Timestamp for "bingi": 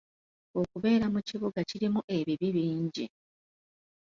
2.55-3.05